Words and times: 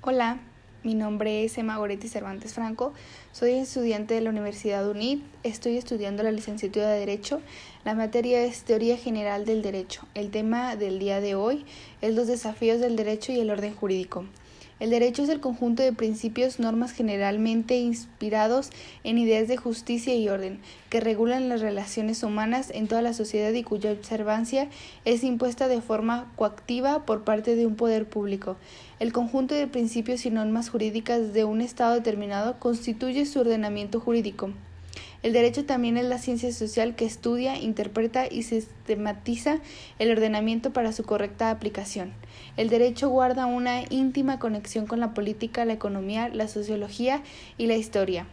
Hola, 0.00 0.38
mi 0.84 0.94
nombre 0.94 1.44
es 1.44 1.58
Emma 1.58 1.76
Goretti 1.76 2.06
Cervantes 2.06 2.54
Franco, 2.54 2.92
soy 3.32 3.54
estudiante 3.54 4.14
de 4.14 4.20
la 4.20 4.30
Universidad 4.30 4.88
UNIT, 4.88 5.24
estoy 5.42 5.76
estudiando 5.76 6.22
la 6.22 6.30
licenciatura 6.30 6.88
de 6.88 7.00
Derecho, 7.00 7.42
la 7.84 7.96
materia 7.96 8.44
es 8.44 8.62
Teoría 8.62 8.96
General 8.96 9.44
del 9.44 9.60
Derecho. 9.60 10.06
El 10.14 10.30
tema 10.30 10.76
del 10.76 11.00
día 11.00 11.20
de 11.20 11.34
hoy 11.34 11.66
es 12.00 12.14
los 12.14 12.28
desafíos 12.28 12.78
del 12.78 12.94
derecho 12.94 13.32
y 13.32 13.40
el 13.40 13.50
orden 13.50 13.74
jurídico. 13.74 14.24
El 14.80 14.90
derecho 14.90 15.24
es 15.24 15.28
el 15.28 15.40
conjunto 15.40 15.82
de 15.82 15.92
principios, 15.92 16.60
normas 16.60 16.92
generalmente 16.92 17.78
inspirados 17.78 18.70
en 19.02 19.18
ideas 19.18 19.48
de 19.48 19.56
justicia 19.56 20.14
y 20.14 20.28
orden, 20.28 20.60
que 20.88 21.00
regulan 21.00 21.48
las 21.48 21.60
relaciones 21.60 22.22
humanas 22.22 22.70
en 22.72 22.86
toda 22.86 23.02
la 23.02 23.12
sociedad 23.12 23.52
y 23.52 23.64
cuya 23.64 23.90
observancia 23.90 24.68
es 25.04 25.24
impuesta 25.24 25.66
de 25.66 25.80
forma 25.80 26.32
coactiva 26.36 27.04
por 27.06 27.24
parte 27.24 27.56
de 27.56 27.66
un 27.66 27.74
poder 27.74 28.08
público. 28.08 28.56
El 29.00 29.12
conjunto 29.12 29.54
de 29.54 29.66
principios 29.66 30.24
y 30.26 30.30
normas 30.30 30.70
jurídicas 30.70 31.32
de 31.32 31.44
un 31.44 31.60
Estado 31.60 31.94
determinado 31.94 32.60
constituye 32.60 33.26
su 33.26 33.40
ordenamiento 33.40 33.98
jurídico. 33.98 34.50
El 35.22 35.32
derecho 35.32 35.64
también 35.64 35.96
es 35.96 36.04
la 36.04 36.18
ciencia 36.18 36.52
social 36.52 36.94
que 36.94 37.04
estudia, 37.04 37.56
interpreta 37.56 38.26
y 38.30 38.44
sistematiza 38.44 39.58
el 39.98 40.12
ordenamiento 40.12 40.72
para 40.72 40.92
su 40.92 41.02
correcta 41.02 41.50
aplicación. 41.50 42.12
El 42.56 42.68
derecho 42.68 43.08
guarda 43.08 43.46
una 43.46 43.82
íntima 43.90 44.38
conexión 44.38 44.86
con 44.86 45.00
la 45.00 45.14
política, 45.14 45.64
la 45.64 45.72
economía, 45.72 46.28
la 46.28 46.46
sociología 46.46 47.22
y 47.56 47.66
la 47.66 47.74
historia. 47.74 48.26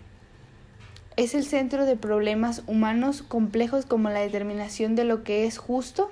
Es 1.18 1.34
el 1.34 1.46
centro 1.46 1.86
de 1.86 1.96
problemas 1.96 2.62
humanos 2.68 3.24
complejos 3.24 3.86
como 3.86 4.10
la 4.10 4.20
determinación 4.20 4.96
de 4.96 5.06
lo 5.06 5.24
que 5.24 5.46
es 5.46 5.58
justo. 5.58 6.12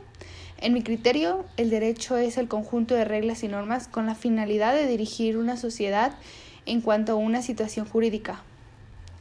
En 0.60 0.74
mi 0.74 0.82
criterio, 0.82 1.44
el 1.58 1.70
derecho 1.70 2.18
es 2.18 2.38
el 2.38 2.48
conjunto 2.48 2.96
de 2.96 3.04
reglas 3.04 3.44
y 3.44 3.48
normas 3.48 3.88
con 3.88 4.06
la 4.06 4.16
finalidad 4.16 4.74
de 4.74 4.88
dirigir 4.88 5.38
una 5.38 5.58
sociedad 5.58 6.14
en 6.66 6.82
cuanto 6.82 7.12
a 7.12 7.16
una 7.16 7.42
situación 7.42 7.86
jurídica, 7.86 8.44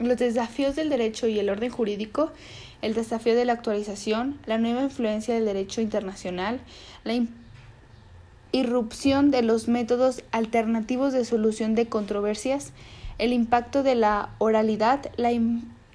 los 0.05 0.19
desafíos 0.19 0.77
del 0.77 0.89
derecho 0.89 1.27
y 1.27 1.39
el 1.39 1.51
orden 1.51 1.71
jurídico, 1.71 2.33
el 2.83 2.95
desafío 2.95 3.35
de 3.35 3.45
la 3.45 3.53
actualización, 3.55 4.39
la 4.47 4.59
nueva 4.59 4.83
influencia 4.83 5.35
del 5.35 5.45
derecho 5.45 5.81
internacional, 5.81 6.61
la 7.05 7.15
irrupción 8.53 9.31
de 9.31 9.43
los 9.43 9.69
métodos 9.69 10.23
alternativos 10.31 11.13
de 11.13 11.25
solución 11.25 11.75
de 11.75 11.89
controversias, 11.89 12.73
el 13.19 13.33
impacto 13.33 13.83
de 13.83 13.95
la 13.95 14.31
oralidad, 14.39 15.11
la, 15.17 15.31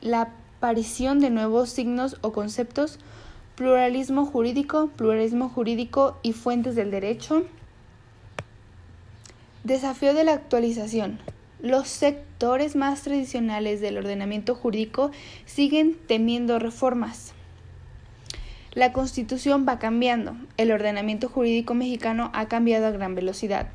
la 0.01 0.21
aparición 0.57 1.19
de 1.19 1.29
nuevos 1.29 1.69
signos 1.69 2.17
o 2.21 2.31
conceptos, 2.31 2.99
pluralismo 3.55 4.25
jurídico, 4.25 4.87
pluralismo 4.95 5.49
jurídico 5.49 6.17
y 6.23 6.33
fuentes 6.33 6.75
del 6.75 6.91
derecho. 6.91 7.43
Desafío 9.63 10.13
de 10.13 10.23
la 10.23 10.33
actualización. 10.33 11.19
Los 11.59 11.87
sectores 11.87 12.75
más 12.75 13.01
tradicionales 13.01 13.81
del 13.81 13.97
ordenamiento 13.97 14.53
jurídico 14.53 15.09
siguen 15.45 15.97
temiendo 16.07 16.59
reformas. 16.59 17.33
La 18.73 18.93
constitución 18.93 19.65
va 19.67 19.79
cambiando. 19.79 20.37
El 20.57 20.71
ordenamiento 20.71 21.29
jurídico 21.29 21.73
mexicano 21.73 22.29
ha 22.35 22.47
cambiado 22.47 22.85
a 22.85 22.91
gran 22.91 23.15
velocidad. 23.15 23.69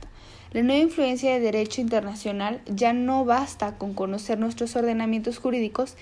La 0.52 0.62
nueva 0.62 0.80
influencia 0.82 1.32
de 1.32 1.40
derecho 1.40 1.80
internacional 1.80 2.60
ya 2.66 2.92
no 2.92 3.24
basta 3.24 3.78
con 3.78 3.94
conocer 3.94 4.38
nuestros 4.38 4.76
ordenamientos 4.76 5.38
jurídicos 5.38 5.96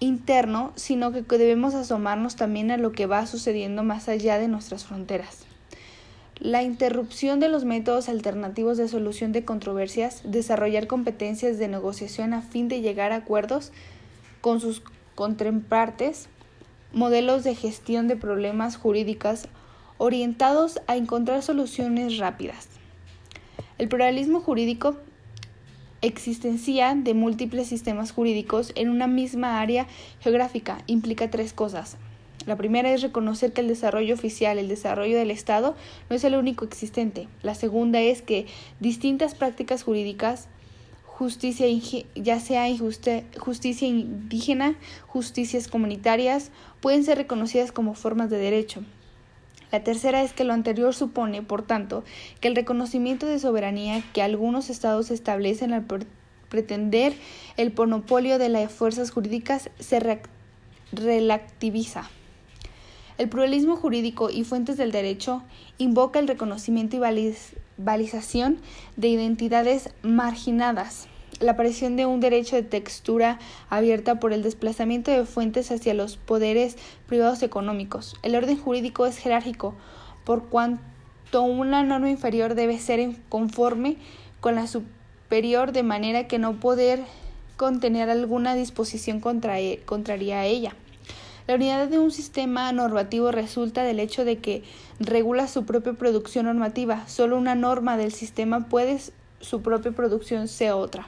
interno, 0.00 0.72
sino 0.74 1.12
que 1.12 1.22
debemos 1.38 1.74
asomarnos 1.74 2.34
también 2.34 2.72
a 2.72 2.78
lo 2.78 2.90
que 2.90 3.06
va 3.06 3.26
sucediendo 3.26 3.84
más 3.84 4.08
allá 4.08 4.38
de 4.38 4.48
nuestras 4.48 4.84
fronteras. 4.84 5.46
La 6.40 6.62
interrupción 6.62 7.40
de 7.40 7.48
los 7.48 7.64
métodos 7.64 8.10
alternativos 8.10 8.76
de 8.76 8.88
solución 8.88 9.32
de 9.32 9.46
controversias, 9.46 10.20
desarrollar 10.22 10.86
competencias 10.86 11.58
de 11.58 11.66
negociación 11.66 12.34
a 12.34 12.42
fin 12.42 12.68
de 12.68 12.82
llegar 12.82 13.10
a 13.12 13.16
acuerdos 13.16 13.72
con 14.42 14.60
sus 14.60 14.82
contrapartes, 15.14 16.28
modelos 16.92 17.42
de 17.42 17.54
gestión 17.54 18.06
de 18.06 18.16
problemas 18.16 18.76
jurídicas 18.76 19.48
orientados 19.96 20.78
a 20.86 20.96
encontrar 20.96 21.42
soluciones 21.42 22.18
rápidas. 22.18 22.68
El 23.78 23.88
pluralismo 23.88 24.40
jurídico 24.40 24.96
existencia 26.02 26.94
de 26.94 27.14
múltiples 27.14 27.66
sistemas 27.66 28.12
jurídicos 28.12 28.72
en 28.74 28.90
una 28.90 29.06
misma 29.06 29.60
área 29.60 29.86
geográfica 30.20 30.78
implica 30.86 31.30
tres 31.30 31.54
cosas. 31.54 31.96
La 32.44 32.56
primera 32.56 32.92
es 32.92 33.02
reconocer 33.02 33.52
que 33.52 33.60
el 33.60 33.68
desarrollo 33.68 34.14
oficial, 34.14 34.58
el 34.58 34.68
desarrollo 34.68 35.16
del 35.16 35.30
Estado, 35.30 35.74
no 36.08 36.16
es 36.16 36.22
el 36.22 36.36
único 36.36 36.64
existente. 36.64 37.26
La 37.42 37.54
segunda 37.54 38.00
es 38.00 38.22
que 38.22 38.46
distintas 38.78 39.34
prácticas 39.34 39.82
jurídicas, 39.82 40.48
justicia, 41.04 41.66
ya 42.14 42.38
sea 42.38 42.66
justicia 43.38 43.88
indígena, 43.88 44.76
justicias 45.06 45.66
comunitarias, 45.66 46.50
pueden 46.80 47.02
ser 47.02 47.18
reconocidas 47.18 47.72
como 47.72 47.94
formas 47.94 48.30
de 48.30 48.38
derecho. 48.38 48.84
La 49.72 49.82
tercera 49.82 50.22
es 50.22 50.32
que 50.32 50.44
lo 50.44 50.52
anterior 50.52 50.94
supone, 50.94 51.42
por 51.42 51.62
tanto, 51.62 52.04
que 52.40 52.46
el 52.46 52.54
reconocimiento 52.54 53.26
de 53.26 53.40
soberanía 53.40 54.04
que 54.12 54.22
algunos 54.22 54.70
estados 54.70 55.10
establecen 55.10 55.72
al 55.72 55.86
pretender 56.48 57.14
el 57.56 57.74
monopolio 57.76 58.38
de 58.38 58.48
las 58.50 58.70
fuerzas 58.70 59.10
jurídicas 59.10 59.70
se 59.80 60.20
relativiza. 60.92 62.08
El 63.18 63.30
pluralismo 63.30 63.76
jurídico 63.76 64.28
y 64.28 64.44
fuentes 64.44 64.76
del 64.76 64.92
derecho 64.92 65.42
invoca 65.78 66.18
el 66.18 66.28
reconocimiento 66.28 66.96
y 66.96 67.34
validación 67.78 68.58
de 68.96 69.08
identidades 69.08 69.88
marginadas, 70.02 71.08
la 71.40 71.52
aparición 71.52 71.96
de 71.96 72.04
un 72.04 72.20
derecho 72.20 72.56
de 72.56 72.62
textura 72.62 73.38
abierta 73.70 74.20
por 74.20 74.34
el 74.34 74.42
desplazamiento 74.42 75.10
de 75.10 75.24
fuentes 75.24 75.70
hacia 75.70 75.94
los 75.94 76.18
poderes 76.18 76.76
privados 77.06 77.42
económicos. 77.42 78.16
El 78.22 78.34
orden 78.34 78.58
jurídico 78.58 79.06
es 79.06 79.16
jerárquico, 79.16 79.74
por 80.24 80.48
cuanto 80.48 81.42
una 81.42 81.82
norma 81.82 82.10
inferior 82.10 82.54
debe 82.54 82.78
ser 82.78 83.16
conforme 83.30 83.96
con 84.40 84.56
la 84.56 84.66
superior 84.66 85.72
de 85.72 85.82
manera 85.82 86.28
que 86.28 86.38
no 86.38 86.60
poder 86.60 87.02
contener 87.56 88.10
alguna 88.10 88.54
disposición 88.54 89.20
contraria 89.20 90.40
a 90.40 90.44
ella. 90.44 90.76
La 91.46 91.54
unidad 91.54 91.86
de 91.86 92.00
un 92.00 92.10
sistema 92.10 92.72
normativo 92.72 93.30
resulta 93.30 93.84
del 93.84 94.00
hecho 94.00 94.24
de 94.24 94.38
que 94.38 94.64
regula 94.98 95.46
su 95.46 95.64
propia 95.64 95.92
producción 95.92 96.46
normativa. 96.46 97.06
Solo 97.06 97.38
una 97.38 97.54
norma 97.54 97.96
del 97.96 98.12
sistema 98.12 98.68
puede 98.68 98.98
su 99.40 99.62
propia 99.62 99.92
producción 99.92 100.48
sea 100.48 100.74
otra. 100.74 101.06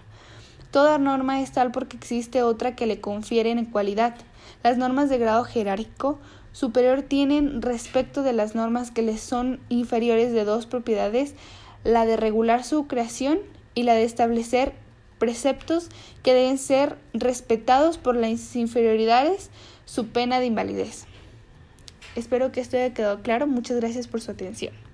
Toda 0.71 0.98
norma 0.98 1.41
es 1.41 1.50
tal 1.50 1.72
porque 1.72 1.97
existe 1.97 2.43
otra 2.43 2.77
que 2.77 2.87
le 2.87 3.00
confiere 3.00 3.50
en 3.50 3.65
cualidad. 3.65 4.15
Las 4.62 4.78
normas 4.78 5.09
de 5.09 5.19
grado 5.19 5.43
jerárquico 5.43 6.21
superior 6.53 7.03
tienen 7.03 7.60
respecto 7.60 8.22
de 8.22 8.32
las 8.32 8.54
normas 8.54 8.93
que 8.93 9.03
les 9.03 9.21
son 9.21 9.59
inferiores 9.69 10.32
de 10.32 10.44
dos 10.44 10.66
propiedades, 10.66 11.34
la 11.82 12.06
de 12.06 12.16
regular 12.16 12.62
su 12.62 12.87
creación 12.87 13.41
y 13.75 13.82
la 13.82 13.94
de 13.94 14.04
establecer 14.04 14.75
preceptos 15.19 15.89
que 16.23 16.34
deben 16.34 16.59
ser 16.59 16.97
respetados 17.12 17.99
por 17.99 18.17
las 18.17 18.56
inferioridades 18.56 19.51
su 19.84 20.09
pena 20.09 20.41
de 20.41 20.47
invalidez. 20.47 21.06
Espero 22.15 22.53
que 22.53 22.61
esto 22.61 22.77
haya 22.77 22.95
quedado 22.95 23.23
claro. 23.23 23.47
Muchas 23.47 23.77
gracias 23.77 24.09
por 24.09 24.21
su 24.21 24.31
atención. 24.31 24.88